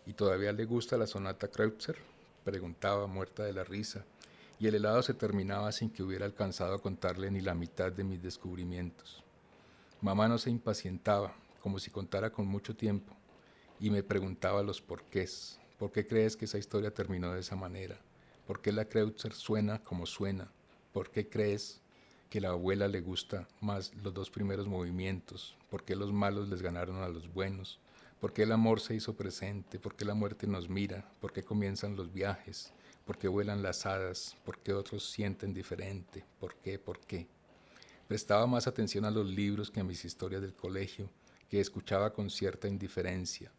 ¿Y 0.07 0.15
todavía 0.15 0.53
le 0.53 0.65
gusta 0.65 0.97
la 0.97 1.07
sonata 1.07 1.49
Kreutzer? 1.49 1.97
preguntaba, 2.45 3.07
muerta 3.07 3.45
de 3.45 3.53
la 3.53 3.63
risa, 3.63 4.07
y 4.59 4.67
el 4.67 4.75
helado 4.75 5.03
se 5.03 5.15
terminaba 5.15 5.71
sin 5.73 5.91
que 5.91 6.03
hubiera 6.03 6.27
alcanzado 6.27 6.75
a 6.75 6.83
contarle 6.83 7.31
ni 7.31 7.41
la 7.41 7.55
mitad 7.55 7.93
de 7.93 8.05
mis 8.05 8.23
descubrimientos. 8.23 9.25
Mamá 10.01 10.29
no 10.29 10.39
se 10.39 10.51
impacientaba, 10.51 11.35
como 11.61 11.79
si 11.79 11.91
contara 11.91 12.31
con 12.31 12.47
mucho 12.47 12.75
tiempo, 12.75 13.17
y 13.81 13.91
me 13.91 14.03
preguntaba 14.03 14.63
los 14.63 14.81
porqués. 14.81 15.61
¿Por 15.79 15.93
qué 15.93 16.07
crees 16.07 16.37
que 16.37 16.47
esa 16.47 16.59
historia 16.59 16.93
terminó 16.93 17.33
de 17.33 17.41
esa 17.41 17.55
manera? 17.55 18.01
¿Por 18.47 18.61
qué 18.61 18.73
la 18.73 18.87
Kreutzer 18.87 19.33
suena 19.33 19.81
como 19.83 20.07
suena? 20.07 20.51
¿Por 20.93 21.11
qué 21.11 21.29
crees 21.29 21.81
que 22.31 22.41
la 22.41 22.49
abuela 22.49 22.89
le 22.89 23.01
gusta 23.01 23.47
más 23.61 23.95
los 24.03 24.13
dos 24.13 24.31
primeros 24.31 24.67
movimientos? 24.67 25.57
¿Por 25.71 25.85
qué 25.85 25.95
los 25.95 26.13
malos 26.13 26.49
les 26.49 26.63
ganaron 26.63 27.03
a 27.03 27.09
los 27.09 27.33
buenos? 27.33 27.79
¿Por 28.21 28.33
qué 28.33 28.43
el 28.43 28.53
amor 28.53 28.81
se 28.81 28.95
hizo 28.95 29.15
presente? 29.15 29.79
¿Por 29.79 29.95
qué 29.95 30.05
la 30.05 30.15
muerte 30.15 30.47
nos 30.47 30.69
mira? 30.69 31.09
¿Por 31.21 31.33
qué 31.33 31.45
comienzan 31.45 31.95
los 31.95 32.13
viajes? 32.13 32.73
¿Por 33.09 33.17
qué 33.17 33.27
vuelan 33.27 33.63
las 33.63 33.87
hadas? 33.87 34.37
¿Por 34.45 34.59
qué 34.59 34.75
otros 34.75 35.03
sienten 35.11 35.55
diferente? 35.55 36.27
¿Por 36.39 36.57
qué? 36.57 36.79
¿Por 36.79 37.01
qué? 37.01 37.27
Prestaba 38.07 38.47
más 38.47 38.67
atención 38.67 39.07
a 39.07 39.11
los 39.11 39.27
libros 39.27 39.71
que 39.71 39.81
a 39.81 39.83
mis 39.83 40.05
historias 40.05 40.43
del 40.43 40.53
colegio, 40.53 41.09
que 41.49 41.59
escuchaba 41.59 42.13
con 42.13 42.29
cierta 42.29 42.69
indiferencia. 42.69 43.51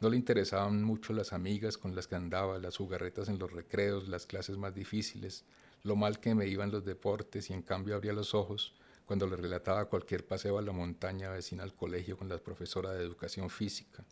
No 0.00 0.10
le 0.10 0.18
interesaban 0.18 0.84
mucho 0.84 1.14
las 1.14 1.32
amigas 1.32 1.78
con 1.78 1.94
las 1.94 2.06
que 2.06 2.16
andaba, 2.16 2.58
las 2.58 2.76
jugarretas 2.76 3.30
en 3.30 3.38
los 3.38 3.50
recreos, 3.50 4.08
las 4.08 4.26
clases 4.26 4.58
más 4.58 4.74
difíciles, 4.74 5.46
lo 5.84 5.96
mal 5.96 6.20
que 6.20 6.34
me 6.34 6.46
iban 6.46 6.70
los 6.70 6.84
deportes 6.84 7.48
y 7.48 7.54
en 7.54 7.62
cambio 7.62 7.94
abría 7.94 8.12
los 8.12 8.34
ojos 8.34 8.74
cuando 9.06 9.26
le 9.26 9.36
relataba 9.36 9.86
cualquier 9.86 10.26
paseo 10.26 10.58
a 10.58 10.62
la 10.62 10.72
montaña 10.72 11.30
vecina 11.30 11.62
al 11.62 11.74
colegio 11.74 12.18
con 12.18 12.28
la 12.28 12.36
profesora 12.36 12.92
de 12.92 13.02
educación 13.02 13.48
física, 13.48 14.04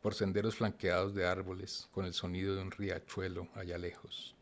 por 0.00 0.14
senderos 0.14 0.56
flanqueados 0.56 1.14
de 1.14 1.26
árboles, 1.26 1.88
con 1.92 2.04
el 2.04 2.14
sonido 2.14 2.54
de 2.54 2.62
un 2.62 2.70
riachuelo 2.70 3.48
allá 3.54 3.78
lejos. 3.78 4.36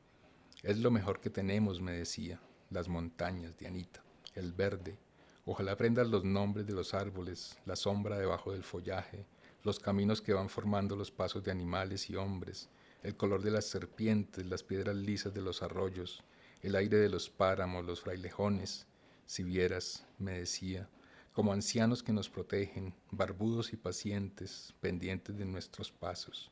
Es 0.62 0.78
lo 0.78 0.90
mejor 0.90 1.20
que 1.20 1.30
tenemos, 1.30 1.80
me 1.80 1.92
decía, 1.92 2.40
las 2.70 2.88
montañas, 2.88 3.56
Dianita, 3.56 4.02
el 4.34 4.52
verde. 4.52 4.98
Ojalá 5.44 5.72
aprendas 5.72 6.08
los 6.08 6.25
nombres 6.25 6.66
de 6.66 6.72
los 6.72 6.92
árboles, 6.92 7.56
la 7.64 7.76
sombra 7.76 8.18
debajo 8.18 8.52
del 8.52 8.64
follaje, 8.64 9.26
los 9.62 9.78
caminos 9.78 10.20
que 10.20 10.32
van 10.32 10.48
formando 10.48 10.96
los 10.96 11.10
pasos 11.10 11.42
de 11.42 11.50
animales 11.50 12.10
y 12.10 12.16
hombres, 12.16 12.68
el 13.02 13.16
color 13.16 13.42
de 13.42 13.52
las 13.52 13.66
serpientes, 13.66 14.44
las 14.46 14.62
piedras 14.62 14.96
lisas 14.96 15.32
de 15.32 15.40
los 15.40 15.62
arroyos, 15.62 16.22
el 16.62 16.75
aire 16.75 16.98
de 16.98 17.08
los 17.08 17.30
páramos, 17.30 17.84
los 17.84 18.00
frailejones. 18.00 18.86
Si 19.26 19.44
vieras, 19.44 20.04
me 20.18 20.38
decía, 20.38 20.88
como 21.36 21.52
ancianos 21.52 22.02
que 22.02 22.14
nos 22.14 22.30
protegen, 22.30 22.94
barbudos 23.10 23.74
y 23.74 23.76
pacientes, 23.76 24.72
pendientes 24.80 25.36
de 25.36 25.44
nuestros 25.44 25.92
pasos. 25.92 26.50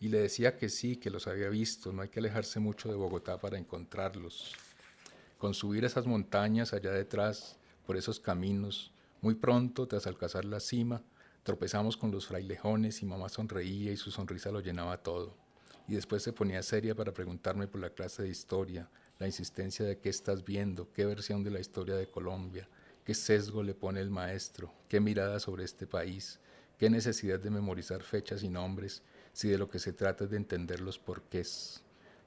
Y 0.00 0.08
le 0.08 0.18
decía 0.18 0.56
que 0.56 0.70
sí, 0.70 0.96
que 0.96 1.10
los 1.10 1.26
había 1.26 1.50
visto, 1.50 1.92
no 1.92 2.00
hay 2.00 2.08
que 2.08 2.20
alejarse 2.20 2.58
mucho 2.58 2.88
de 2.88 2.94
Bogotá 2.94 3.38
para 3.38 3.58
encontrarlos. 3.58 4.54
Con 5.36 5.52
subir 5.52 5.84
esas 5.84 6.06
montañas 6.06 6.72
allá 6.72 6.90
detrás, 6.92 7.58
por 7.86 7.98
esos 7.98 8.18
caminos, 8.18 8.92
muy 9.20 9.34
pronto, 9.34 9.86
tras 9.86 10.06
alcanzar 10.06 10.46
la 10.46 10.60
cima, 10.60 11.02
Tropezamos 11.42 11.98
con 11.98 12.10
los 12.10 12.26
frailejones 12.26 13.02
y 13.02 13.04
mamá 13.04 13.28
sonreía 13.28 13.92
y 13.92 13.98
su 13.98 14.10
sonrisa 14.10 14.50
lo 14.50 14.60
llenaba 14.60 15.02
todo. 15.02 15.36
Y 15.86 15.92
después 15.94 16.22
se 16.22 16.32
ponía 16.32 16.62
seria 16.62 16.94
para 16.94 17.12
preguntarme 17.12 17.68
por 17.68 17.82
la 17.82 17.90
clase 17.90 18.22
de 18.22 18.30
historia, 18.30 18.88
la 19.18 19.26
insistencia 19.26 19.84
de 19.84 19.98
qué 19.98 20.08
estás 20.08 20.42
viendo, 20.42 20.90
qué 20.94 21.04
versión 21.04 21.44
de 21.44 21.50
la 21.50 21.60
historia 21.60 21.96
de 21.96 22.10
Colombia, 22.10 22.66
qué 23.04 23.14
sesgo 23.14 23.62
le 23.62 23.74
pone 23.74 24.00
el 24.00 24.10
maestro, 24.10 24.72
qué 24.88 25.00
mirada 25.00 25.38
sobre 25.38 25.64
este 25.64 25.86
país, 25.86 26.40
qué 26.78 26.90
necesidad 26.90 27.38
de 27.38 27.50
memorizar 27.50 28.02
fechas 28.02 28.42
y 28.42 28.48
nombres, 28.48 29.02
si 29.32 29.48
de 29.48 29.58
lo 29.58 29.68
que 29.68 29.78
se 29.78 29.92
trata 29.92 30.24
es 30.24 30.30
de 30.30 30.36
entender 30.36 30.80
los 30.80 30.98
porqués. 30.98 31.82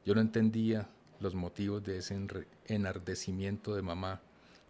Yo 0.05 0.13
no 0.13 0.21
entendía 0.21 0.89
los 1.19 1.35
motivos 1.35 1.83
de 1.83 1.97
ese 1.97 2.15
enardecimiento 2.65 3.75
de 3.75 3.81
mamá, 3.81 4.21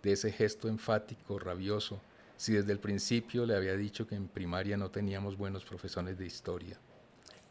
de 0.02 0.14
ese 0.14 0.32
gesto 0.32 0.68
enfático, 0.68 1.40
rabioso, 1.40 2.00
si 2.38 2.54
desde 2.54 2.72
el 2.72 2.80
principio 2.80 3.46
le 3.46 3.56
había 3.56 3.76
dicho 3.76 4.08
que 4.08 4.16
en 4.16 4.28
primaria 4.28 4.78
no 4.78 4.92
teníamos 4.92 5.38
buenos 5.38 5.66
profesores 5.66 6.18
de 6.18 6.26
historia. 6.26 6.80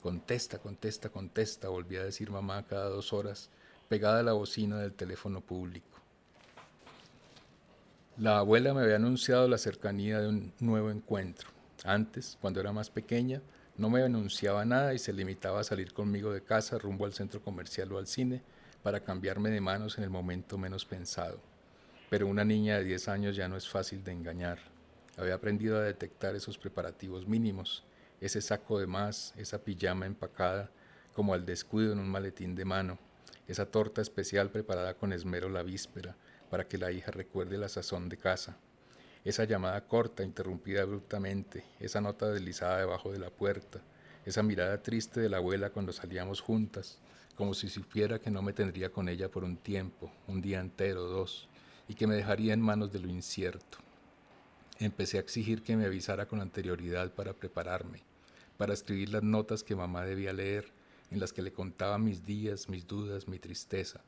Contesta, 0.00 0.58
contesta, 0.58 1.08
contesta, 1.08 1.68
volvía 1.68 2.00
a 2.00 2.04
decir 2.04 2.30
mamá 2.30 2.64
cada 2.66 2.88
dos 2.88 3.12
horas, 3.12 3.50
pegada 3.88 4.20
a 4.20 4.22
la 4.22 4.32
bocina 4.32 4.78
del 4.78 4.92
teléfono 4.92 5.40
público. 5.40 6.05
La 8.18 8.38
abuela 8.38 8.72
me 8.72 8.80
había 8.80 8.96
anunciado 8.96 9.46
la 9.46 9.58
cercanía 9.58 10.18
de 10.18 10.28
un 10.28 10.54
nuevo 10.58 10.90
encuentro. 10.90 11.50
Antes, 11.84 12.38
cuando 12.40 12.60
era 12.60 12.72
más 12.72 12.88
pequeña, 12.88 13.42
no 13.76 13.90
me 13.90 14.02
anunciaba 14.02 14.64
nada 14.64 14.94
y 14.94 14.98
se 14.98 15.12
limitaba 15.12 15.60
a 15.60 15.64
salir 15.64 15.92
conmigo 15.92 16.32
de 16.32 16.40
casa 16.40 16.78
rumbo 16.78 17.04
al 17.04 17.12
centro 17.12 17.42
comercial 17.42 17.92
o 17.92 17.98
al 17.98 18.06
cine 18.06 18.40
para 18.82 19.00
cambiarme 19.00 19.50
de 19.50 19.60
manos 19.60 19.98
en 19.98 20.04
el 20.04 20.08
momento 20.08 20.56
menos 20.56 20.86
pensado. 20.86 21.40
Pero 22.08 22.26
una 22.26 22.42
niña 22.42 22.78
de 22.78 22.84
10 22.84 23.08
años 23.08 23.36
ya 23.36 23.48
no 23.48 23.56
es 23.58 23.68
fácil 23.68 24.02
de 24.02 24.12
engañar. 24.12 24.60
Había 25.18 25.34
aprendido 25.34 25.76
a 25.76 25.82
detectar 25.82 26.34
esos 26.34 26.56
preparativos 26.56 27.28
mínimos, 27.28 27.84
ese 28.22 28.40
saco 28.40 28.78
de 28.78 28.86
más, 28.86 29.34
esa 29.36 29.62
pijama 29.62 30.06
empacada 30.06 30.70
como 31.12 31.34
al 31.34 31.44
descuido 31.44 31.92
en 31.92 31.98
un 31.98 32.08
maletín 32.08 32.54
de 32.54 32.64
mano, 32.64 32.98
esa 33.46 33.66
torta 33.66 34.00
especial 34.00 34.50
preparada 34.50 34.94
con 34.94 35.12
esmero 35.12 35.50
la 35.50 35.62
víspera 35.62 36.16
para 36.50 36.66
que 36.66 36.78
la 36.78 36.92
hija 36.92 37.10
recuerde 37.10 37.58
la 37.58 37.68
sazón 37.68 38.08
de 38.08 38.16
casa, 38.16 38.56
esa 39.24 39.44
llamada 39.44 39.80
corta 39.88 40.22
interrumpida 40.22 40.82
abruptamente, 40.82 41.64
esa 41.80 42.00
nota 42.00 42.28
deslizada 42.28 42.78
debajo 42.78 43.10
de 43.10 43.18
la 43.18 43.30
puerta, 43.30 43.80
esa 44.24 44.42
mirada 44.42 44.82
triste 44.82 45.20
de 45.20 45.28
la 45.28 45.38
abuela 45.38 45.70
cuando 45.70 45.92
salíamos 45.92 46.40
juntas, 46.40 47.00
como 47.34 47.52
si 47.52 47.68
supiera 47.68 48.20
que 48.20 48.30
no 48.30 48.40
me 48.42 48.52
tendría 48.52 48.90
con 48.90 49.08
ella 49.08 49.28
por 49.28 49.42
un 49.42 49.56
tiempo, 49.56 50.12
un 50.28 50.40
día 50.40 50.60
entero, 50.60 51.02
dos, 51.02 51.48
y 51.88 51.94
que 51.94 52.06
me 52.06 52.14
dejaría 52.14 52.54
en 52.54 52.60
manos 52.60 52.92
de 52.92 53.00
lo 53.00 53.08
incierto. 53.08 53.78
Empecé 54.78 55.16
a 55.16 55.20
exigir 55.20 55.62
que 55.62 55.76
me 55.76 55.86
avisara 55.86 56.26
con 56.26 56.40
anterioridad 56.40 57.10
para 57.12 57.32
prepararme, 57.32 58.02
para 58.56 58.74
escribir 58.74 59.10
las 59.10 59.22
notas 59.22 59.64
que 59.64 59.74
mamá 59.74 60.04
debía 60.04 60.32
leer, 60.32 60.72
en 61.10 61.20
las 61.20 61.32
que 61.32 61.42
le 61.42 61.52
contaba 61.52 61.98
mis 61.98 62.24
días, 62.24 62.68
mis 62.68 62.86
dudas, 62.86 63.28
mi 63.28 63.38
tristeza, 63.38 64.02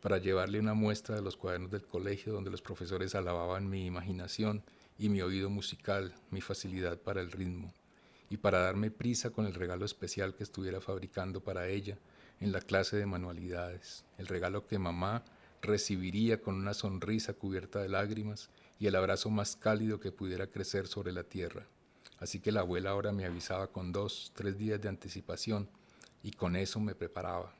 para 0.00 0.18
llevarle 0.18 0.60
una 0.60 0.74
muestra 0.74 1.16
de 1.16 1.22
los 1.22 1.36
cuadernos 1.36 1.70
del 1.70 1.86
colegio 1.86 2.32
donde 2.32 2.50
los 2.50 2.62
profesores 2.62 3.14
alababan 3.14 3.68
mi 3.68 3.86
imaginación 3.86 4.62
y 4.98 5.08
mi 5.08 5.22
oído 5.22 5.50
musical, 5.50 6.14
mi 6.30 6.40
facilidad 6.40 6.98
para 6.98 7.20
el 7.20 7.32
ritmo, 7.32 7.72
y 8.30 8.38
para 8.38 8.60
darme 8.60 8.90
prisa 8.90 9.30
con 9.30 9.46
el 9.46 9.54
regalo 9.54 9.84
especial 9.84 10.34
que 10.34 10.42
estuviera 10.42 10.80
fabricando 10.80 11.40
para 11.40 11.68
ella 11.68 11.98
en 12.40 12.52
la 12.52 12.60
clase 12.60 12.96
de 12.96 13.06
manualidades, 13.06 14.04
el 14.18 14.26
regalo 14.26 14.66
que 14.66 14.78
mamá 14.78 15.24
recibiría 15.62 16.40
con 16.40 16.54
una 16.54 16.74
sonrisa 16.74 17.34
cubierta 17.34 17.80
de 17.80 17.88
lágrimas 17.88 18.50
y 18.78 18.86
el 18.86 18.96
abrazo 18.96 19.30
más 19.30 19.56
cálido 19.56 20.00
que 20.00 20.12
pudiera 20.12 20.46
crecer 20.46 20.86
sobre 20.86 21.12
la 21.12 21.24
tierra. 21.24 21.66
Así 22.18 22.40
que 22.40 22.52
la 22.52 22.60
abuela 22.60 22.90
ahora 22.90 23.12
me 23.12 23.24
avisaba 23.24 23.68
con 23.68 23.92
dos, 23.92 24.32
tres 24.34 24.56
días 24.56 24.80
de 24.80 24.88
anticipación 24.88 25.68
y 26.22 26.30
con 26.32 26.56
eso 26.56 26.80
me 26.80 26.94
preparaba. 26.94 27.54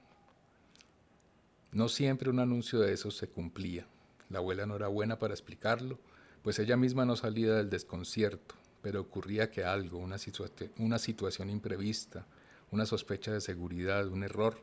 No 1.76 1.90
siempre 1.90 2.30
un 2.30 2.38
anuncio 2.38 2.80
de 2.80 2.94
esos 2.94 3.18
se 3.18 3.28
cumplía. 3.28 3.86
La 4.30 4.38
abuela 4.38 4.64
no 4.64 4.76
era 4.76 4.88
buena 4.88 5.18
para 5.18 5.34
explicarlo, 5.34 5.98
pues 6.42 6.58
ella 6.58 6.74
misma 6.74 7.04
no 7.04 7.16
salía 7.16 7.52
del 7.52 7.68
desconcierto, 7.68 8.54
pero 8.80 9.02
ocurría 9.02 9.50
que 9.50 9.62
algo, 9.62 9.98
una, 9.98 10.16
una 10.78 10.98
situación 10.98 11.50
imprevista, 11.50 12.24
una 12.70 12.86
sospecha 12.86 13.30
de 13.30 13.42
seguridad, 13.42 14.08
un 14.08 14.22
error, 14.22 14.58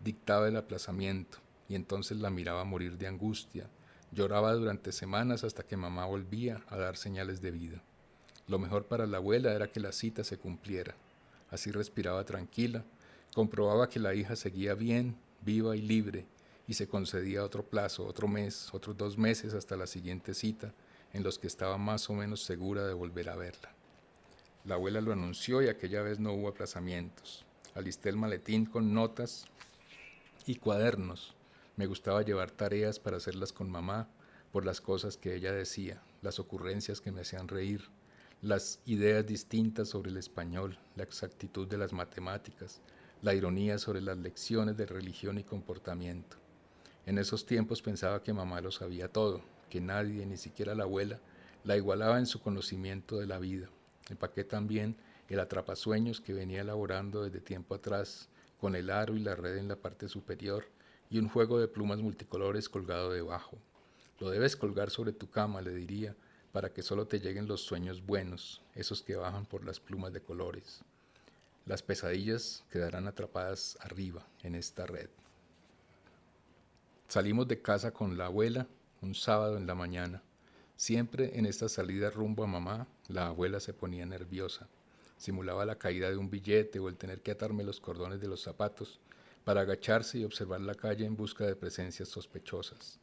dictaba 0.00 0.48
el 0.48 0.56
aplazamiento, 0.56 1.38
y 1.68 1.76
entonces 1.76 2.18
la 2.18 2.30
miraba 2.30 2.64
morir 2.64 2.98
de 2.98 3.06
angustia, 3.06 3.70
Lloraba 4.10 4.52
durante 4.54 4.90
semanas 4.90 5.44
hasta 5.44 5.62
que 5.62 5.76
mamá 5.76 6.04
volvía 6.06 6.64
a 6.68 6.76
dar 6.76 6.96
señales 6.96 7.40
de 7.40 7.52
vida. 7.52 7.80
Lo 8.48 8.58
mejor 8.58 8.86
para 8.86 9.06
la 9.06 9.18
abuela 9.18 9.52
era 9.52 9.70
que 9.70 9.78
la 9.78 9.92
cita 9.92 10.24
se 10.24 10.36
cumpliera. 10.36 10.96
Así 11.48 11.70
respiraba 11.70 12.24
tranquila, 12.24 12.82
comprobaba 13.34 13.88
que 13.88 14.00
la 14.00 14.14
hija 14.14 14.34
seguía 14.34 14.74
bien, 14.74 15.16
viva 15.42 15.76
y 15.76 15.82
libre, 15.82 16.26
y 16.68 16.74
se 16.74 16.88
concedía 16.88 17.44
otro 17.44 17.64
plazo, 17.64 18.06
otro 18.06 18.28
mes, 18.28 18.70
otros 18.72 18.96
dos 18.96 19.18
meses 19.18 19.54
hasta 19.54 19.76
la 19.76 19.86
siguiente 19.86 20.34
cita, 20.34 20.72
en 21.12 21.22
los 21.22 21.38
que 21.38 21.46
estaba 21.46 21.78
más 21.78 22.10
o 22.10 22.14
menos 22.14 22.42
segura 22.42 22.86
de 22.86 22.94
volver 22.94 23.28
a 23.28 23.36
verla. 23.36 23.72
La 24.64 24.74
abuela 24.74 25.00
lo 25.00 25.12
anunció 25.12 25.62
y 25.62 25.68
aquella 25.68 26.02
vez 26.02 26.18
no 26.18 26.32
hubo 26.32 26.48
aplazamientos. 26.48 27.44
Alisté 27.74 28.08
el 28.08 28.16
maletín 28.16 28.66
con 28.66 28.92
notas 28.92 29.46
y 30.44 30.56
cuadernos 30.56 31.36
me 31.76 31.86
gustaba 31.86 32.22
llevar 32.22 32.50
tareas 32.50 32.98
para 32.98 33.18
hacerlas 33.18 33.52
con 33.52 33.70
mamá 33.70 34.08
por 34.50 34.64
las 34.64 34.80
cosas 34.80 35.18
que 35.18 35.34
ella 35.34 35.52
decía, 35.52 36.00
las 36.22 36.38
ocurrencias 36.38 37.02
que 37.02 37.12
me 37.12 37.20
hacían 37.20 37.48
reír, 37.48 37.90
las 38.40 38.80
ideas 38.86 39.26
distintas 39.26 39.90
sobre 39.90 40.10
el 40.10 40.16
español, 40.16 40.78
la 40.94 41.02
exactitud 41.02 41.68
de 41.68 41.76
las 41.76 41.92
matemáticas, 41.92 42.80
la 43.20 43.34
ironía 43.34 43.78
sobre 43.78 44.00
las 44.00 44.16
lecciones 44.16 44.78
de 44.78 44.86
religión 44.86 45.36
y 45.38 45.44
comportamiento. 45.44 46.38
En 47.06 47.18
esos 47.18 47.46
tiempos 47.46 47.82
pensaba 47.82 48.24
que 48.24 48.32
mamá 48.32 48.60
lo 48.60 48.72
sabía 48.72 49.06
todo, 49.06 49.40
que 49.70 49.80
nadie, 49.80 50.26
ni 50.26 50.36
siquiera 50.36 50.74
la 50.74 50.82
abuela, 50.82 51.20
la 51.62 51.76
igualaba 51.76 52.18
en 52.18 52.26
su 52.26 52.40
conocimiento 52.40 53.18
de 53.18 53.28
la 53.28 53.38
vida. 53.38 53.68
Empaqué 54.10 54.42
también 54.42 54.96
el 55.28 55.38
atrapasueños 55.38 56.20
que 56.20 56.34
venía 56.34 56.62
elaborando 56.62 57.22
desde 57.22 57.40
tiempo 57.40 57.76
atrás 57.76 58.28
con 58.60 58.74
el 58.74 58.90
aro 58.90 59.16
y 59.16 59.20
la 59.20 59.36
red 59.36 59.56
en 59.56 59.68
la 59.68 59.76
parte 59.76 60.08
superior 60.08 60.64
y 61.08 61.18
un 61.18 61.28
juego 61.28 61.60
de 61.60 61.68
plumas 61.68 62.00
multicolores 62.00 62.68
colgado 62.68 63.12
debajo. 63.12 63.56
Lo 64.18 64.30
debes 64.30 64.56
colgar 64.56 64.90
sobre 64.90 65.12
tu 65.12 65.30
cama, 65.30 65.62
le 65.62 65.72
diría, 65.72 66.16
para 66.50 66.72
que 66.72 66.82
solo 66.82 67.06
te 67.06 67.20
lleguen 67.20 67.46
los 67.46 67.60
sueños 67.60 68.04
buenos, 68.04 68.62
esos 68.74 69.02
que 69.02 69.14
bajan 69.14 69.46
por 69.46 69.64
las 69.64 69.78
plumas 69.78 70.12
de 70.12 70.22
colores. 70.22 70.80
Las 71.66 71.82
pesadillas 71.82 72.64
quedarán 72.70 73.06
atrapadas 73.06 73.78
arriba, 73.80 74.26
en 74.42 74.56
esta 74.56 74.86
red. 74.86 75.10
Salimos 77.08 77.46
de 77.46 77.62
casa 77.62 77.92
con 77.92 78.18
la 78.18 78.26
abuela 78.26 78.66
un 79.00 79.14
sábado 79.14 79.56
en 79.56 79.66
la 79.66 79.76
mañana. 79.76 80.22
Siempre 80.74 81.38
en 81.38 81.46
esta 81.46 81.68
salida 81.68 82.10
rumbo 82.10 82.42
a 82.42 82.48
mamá, 82.48 82.88
la 83.06 83.28
abuela 83.28 83.60
se 83.60 83.72
ponía 83.72 84.04
nerviosa. 84.04 84.66
Simulaba 85.16 85.64
la 85.64 85.78
caída 85.78 86.10
de 86.10 86.16
un 86.16 86.28
billete 86.28 86.80
o 86.80 86.88
el 86.88 86.96
tener 86.96 87.20
que 87.22 87.30
atarme 87.30 87.62
los 87.62 87.80
cordones 87.80 88.20
de 88.20 88.26
los 88.26 88.42
zapatos 88.42 88.98
para 89.44 89.60
agacharse 89.60 90.18
y 90.18 90.24
observar 90.24 90.60
la 90.60 90.74
calle 90.74 91.06
en 91.06 91.16
busca 91.16 91.46
de 91.46 91.54
presencias 91.54 92.08
sospechosas. 92.08 92.98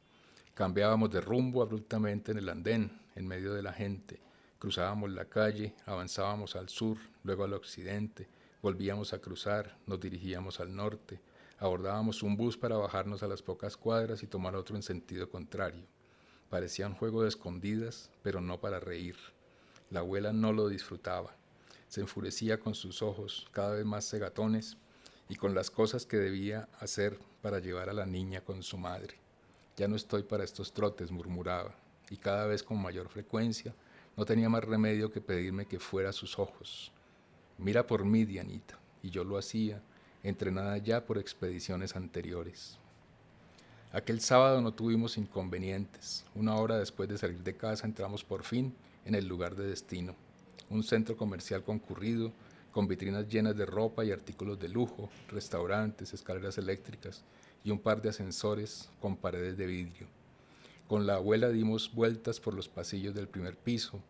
Cambiábamos 0.53 1.09
de 1.09 1.21
rumbo 1.21 1.61
abruptamente 1.61 2.33
en 2.33 2.39
el 2.39 2.49
andén, 2.49 2.91
en 3.15 3.25
medio 3.25 3.53
de 3.53 3.63
la 3.63 3.71
gente. 3.71 4.19
Cruzábamos 4.59 5.11
la 5.11 5.25
calle, 5.25 5.75
avanzábamos 5.85 6.57
al 6.57 6.67
sur, 6.67 6.97
luego 7.23 7.45
al 7.45 7.53
occidente, 7.53 8.27
volvíamos 8.61 9.13
a 9.13 9.19
cruzar, 9.19 9.77
nos 9.87 9.99
dirigíamos 10.01 10.59
al 10.59 10.75
norte, 10.75 11.21
abordábamos 11.63 12.23
un 12.23 12.35
bus 12.35 12.57
para 12.57 12.75
bajarnos 12.75 13.23
a 13.23 13.27
las 13.27 13.41
pocas 13.41 13.77
cuadras 13.77 14.21
y 14.21 14.27
tomar 14.27 14.53
otro 14.53 14.75
en 14.75 14.83
sentido 14.83 15.29
contrario. 15.29 15.85
Parecía 16.49 16.87
un 16.87 16.93
juego 16.93 17.23
de 17.23 17.29
escondidas, 17.29 18.11
pero 18.21 18.41
no 18.41 18.59
para 18.59 18.81
reír. 18.81 19.15
La 19.89 20.01
abuela 20.01 20.33
no 20.33 20.51
lo 20.51 20.67
disfrutaba. 20.67 21.37
Se 21.87 22.01
enfurecía 22.01 22.59
con 22.59 22.75
sus 22.75 23.01
ojos, 23.01 23.47
cada 23.53 23.75
vez 23.75 23.85
más 23.85 24.09
cegatones, 24.09 24.75
y 25.29 25.35
con 25.35 25.55
las 25.55 25.71
cosas 25.71 26.05
que 26.05 26.17
debía 26.17 26.67
hacer 26.81 27.17
para 27.41 27.59
llevar 27.59 27.87
a 27.87 27.93
la 27.93 28.05
niña 28.05 28.41
con 28.41 28.61
su 28.61 28.77
madre. 28.77 29.15
Ya 29.77 29.87
no 29.87 29.95
estoy 29.95 30.23
para 30.23 30.43
estos 30.43 30.73
trotes, 30.73 31.11
murmuraba, 31.11 31.73
y 32.09 32.17
cada 32.17 32.45
vez 32.45 32.61
con 32.61 32.81
mayor 32.81 33.07
frecuencia 33.07 33.73
no 34.17 34.25
tenía 34.25 34.49
más 34.49 34.65
remedio 34.65 35.13
que 35.13 35.21
pedirme 35.21 35.65
que 35.65 35.79
fuera 35.79 36.09
a 36.09 36.13
sus 36.13 36.37
ojos. 36.37 36.91
Mira 37.57 37.87
por 37.87 38.03
mí, 38.03 38.25
Dianita, 38.25 38.77
y 39.01 39.11
yo 39.11 39.23
lo 39.23 39.37
hacía, 39.37 39.81
entrenada 40.23 40.77
ya 40.77 41.05
por 41.05 41.17
expediciones 41.17 41.95
anteriores. 41.95 42.77
Aquel 43.91 44.21
sábado 44.21 44.61
no 44.61 44.73
tuvimos 44.73 45.17
inconvenientes. 45.17 46.25
Una 46.33 46.55
hora 46.55 46.79
después 46.79 47.07
de 47.09 47.17
salir 47.17 47.43
de 47.43 47.55
casa 47.55 47.85
entramos 47.85 48.23
por 48.23 48.43
fin 48.43 48.73
en 49.05 49.13
el 49.15 49.27
lugar 49.27 49.55
de 49.55 49.67
destino, 49.67 50.15
un 50.69 50.81
centro 50.81 51.15
comercial 51.15 51.63
concurrido, 51.63 52.31
con 52.71 52.87
vitrinas 52.87 53.27
llenas 53.27 53.55
de 53.55 53.67
ropa 53.67 54.03
y 54.03 54.11
artículos 54.11 54.59
de 54.59 54.69
lujo, 54.69 55.09
restaurantes, 55.29 56.13
escaleras 56.13 56.57
eléctricas 56.57 57.23
y 57.63 57.69
un 57.69 57.77
par 57.77 58.01
de 58.01 58.09
ascensores 58.09 58.89
con 58.99 59.15
paredes 59.15 59.57
de 59.57 59.67
vidrio. 59.67 60.07
Con 60.87 61.05
la 61.05 61.15
abuela 61.15 61.49
dimos 61.49 61.93
vueltas 61.93 62.39
por 62.39 62.55
los 62.55 62.67
pasillos 62.67 63.13
del 63.13 63.27
primer 63.27 63.55
piso, 63.55 64.01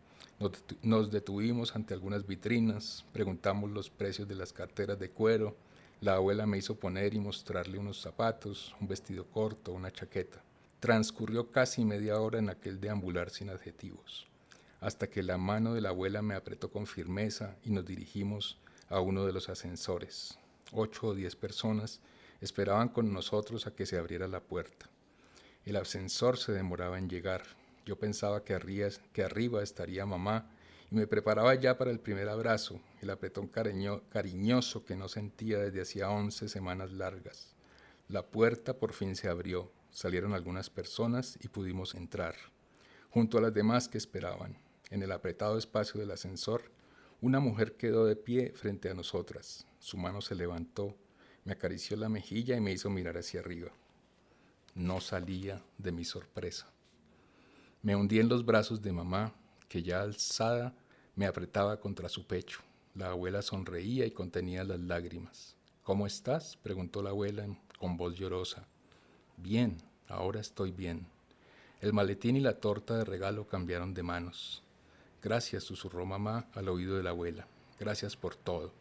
nos 0.82 1.10
detuvimos 1.10 1.76
ante 1.76 1.94
algunas 1.94 2.26
vitrinas, 2.26 3.04
preguntamos 3.12 3.70
los 3.70 3.90
precios 3.90 4.26
de 4.28 4.34
las 4.34 4.52
carteras 4.52 4.98
de 4.98 5.10
cuero, 5.10 5.54
la 6.04 6.16
abuela 6.16 6.44
me 6.44 6.58
hizo 6.58 6.78
poner 6.78 7.14
y 7.14 7.18
mostrarle 7.18 7.78
unos 7.78 7.98
zapatos, 7.98 8.76
un 8.78 8.86
vestido 8.86 9.24
corto, 9.24 9.72
una 9.72 9.90
chaqueta. 9.90 10.44
Transcurrió 10.78 11.50
casi 11.50 11.82
media 11.82 12.20
hora 12.20 12.38
en 12.38 12.50
aquel 12.50 12.78
deambular 12.78 13.30
sin 13.30 13.48
adjetivos, 13.48 14.26
hasta 14.82 15.08
que 15.08 15.22
la 15.22 15.38
mano 15.38 15.72
de 15.72 15.80
la 15.80 15.88
abuela 15.88 16.20
me 16.20 16.34
apretó 16.34 16.70
con 16.70 16.86
firmeza 16.86 17.56
y 17.64 17.70
nos 17.70 17.86
dirigimos 17.86 18.58
a 18.90 19.00
uno 19.00 19.24
de 19.24 19.32
los 19.32 19.48
ascensores. 19.48 20.38
Ocho 20.72 21.06
o 21.06 21.14
diez 21.14 21.36
personas 21.36 22.00
esperaban 22.42 22.90
con 22.90 23.10
nosotros 23.10 23.66
a 23.66 23.74
que 23.74 23.86
se 23.86 23.96
abriera 23.96 24.28
la 24.28 24.40
puerta. 24.40 24.90
El 25.64 25.76
ascensor 25.76 26.36
se 26.36 26.52
demoraba 26.52 26.98
en 26.98 27.08
llegar. 27.08 27.44
Yo 27.86 27.98
pensaba 27.98 28.44
que 28.44 28.52
arriba, 28.52 28.88
que 29.14 29.24
arriba 29.24 29.62
estaría 29.62 30.04
mamá 30.04 30.50
y 30.90 30.96
me 30.96 31.06
preparaba 31.06 31.54
ya 31.54 31.78
para 31.78 31.90
el 31.90 31.98
primer 31.98 32.28
abrazo, 32.28 32.78
el 33.04 33.10
apretón 33.10 33.48
cariñoso 33.48 34.84
que 34.84 34.96
no 34.96 35.08
sentía 35.08 35.58
desde 35.58 35.82
hacía 35.82 36.10
once 36.10 36.48
semanas 36.48 36.90
largas. 36.92 37.54
La 38.08 38.26
puerta 38.26 38.78
por 38.78 38.92
fin 38.92 39.14
se 39.14 39.28
abrió, 39.28 39.70
salieron 39.90 40.34
algunas 40.34 40.70
personas 40.70 41.38
y 41.42 41.48
pudimos 41.48 41.94
entrar, 41.94 42.34
junto 43.10 43.38
a 43.38 43.40
las 43.40 43.54
demás 43.54 43.88
que 43.88 43.98
esperaban. 43.98 44.58
En 44.90 45.02
el 45.02 45.12
apretado 45.12 45.56
espacio 45.56 46.00
del 46.00 46.10
ascensor, 46.10 46.70
una 47.20 47.40
mujer 47.40 47.76
quedó 47.76 48.04
de 48.06 48.16
pie 48.16 48.52
frente 48.54 48.90
a 48.90 48.94
nosotras. 48.94 49.66
Su 49.78 49.96
mano 49.96 50.20
se 50.20 50.34
levantó, 50.34 50.96
me 51.44 51.52
acarició 51.52 51.96
la 51.96 52.08
mejilla 52.08 52.56
y 52.56 52.60
me 52.60 52.72
hizo 52.72 52.90
mirar 52.90 53.16
hacia 53.16 53.40
arriba. 53.40 53.70
No 54.74 55.00
salía 55.00 55.62
de 55.78 55.92
mi 55.92 56.04
sorpresa. 56.04 56.70
Me 57.82 57.94
hundí 57.96 58.18
en 58.18 58.28
los 58.28 58.44
brazos 58.44 58.82
de 58.82 58.92
mamá, 58.92 59.34
que 59.68 59.82
ya 59.82 60.00
alzada 60.00 60.74
me 61.16 61.26
apretaba 61.26 61.78
contra 61.80 62.08
su 62.08 62.26
pecho. 62.26 62.60
La 62.94 63.10
abuela 63.10 63.42
sonreía 63.42 64.06
y 64.06 64.12
contenía 64.12 64.62
las 64.62 64.78
lágrimas. 64.78 65.56
¿Cómo 65.82 66.06
estás? 66.06 66.56
preguntó 66.62 67.02
la 67.02 67.10
abuela 67.10 67.44
con 67.80 67.96
voz 67.96 68.14
llorosa. 68.14 68.68
Bien, 69.36 69.78
ahora 70.06 70.40
estoy 70.40 70.70
bien. 70.70 71.08
El 71.80 71.92
maletín 71.92 72.36
y 72.36 72.40
la 72.40 72.60
torta 72.60 72.96
de 72.96 73.04
regalo 73.04 73.48
cambiaron 73.48 73.94
de 73.94 74.04
manos. 74.04 74.62
Gracias, 75.20 75.64
susurró 75.64 76.06
mamá 76.06 76.46
al 76.54 76.68
oído 76.68 76.96
de 76.96 77.02
la 77.02 77.10
abuela. 77.10 77.48
Gracias 77.80 78.16
por 78.16 78.36
todo. 78.36 78.72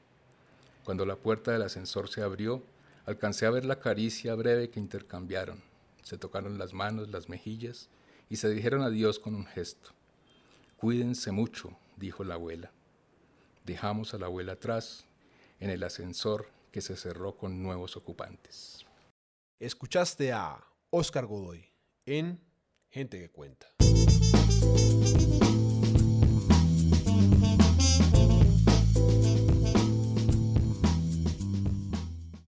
Cuando 0.84 1.08
la 1.08 1.16
puerta 1.16 1.52
del 1.52 1.64
ascensor 1.64 2.08
se 2.08 2.22
abrió, 2.22 2.62
alcancé 3.08 3.48
a 3.48 3.50
ver 3.50 3.66
la 3.66 3.80
caricia 3.80 4.36
breve 4.36 4.70
que 4.70 4.80
intercambiaron. 4.80 5.60
Se 6.04 6.20
tocaron 6.20 6.60
las 6.60 6.74
manos, 6.74 7.10
las 7.10 7.30
mejillas 7.30 7.90
y 8.30 8.36
se 8.36 8.50
dijeron 8.50 8.84
adiós 8.84 9.18
con 9.18 9.34
un 9.34 9.48
gesto. 9.48 9.90
Cuídense 10.78 11.32
mucho, 11.32 11.76
dijo 11.98 12.24
la 12.24 12.36
abuela. 12.36 12.72
Dejamos 13.64 14.14
a 14.14 14.18
la 14.18 14.26
abuela 14.26 14.54
atrás 14.54 15.06
en 15.60 15.70
el 15.70 15.84
ascensor 15.84 16.52
que 16.72 16.82
se 16.82 16.96
cerró 16.96 17.38
con 17.38 17.64
nuevos 17.64 17.96
ocupantes. 17.96 18.86
Escuchaste 19.60 20.34
a 20.34 20.62
Oscar 20.90 21.26
Godoy 21.26 21.66
en 22.06 22.42
Gente 22.90 23.20
que 23.20 23.30
Cuenta. 23.30 23.68